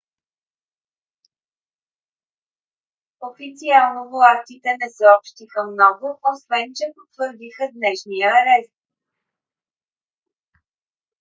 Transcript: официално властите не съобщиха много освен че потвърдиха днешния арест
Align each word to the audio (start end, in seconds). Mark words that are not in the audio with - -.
официално 3.29 4.01
властите 4.13 4.75
не 4.79 4.89
съобщиха 4.97 5.63
много 5.67 6.19
освен 6.33 6.67
че 6.77 6.93
потвърдиха 6.95 7.71
днешния 7.73 8.29
арест 8.39 8.73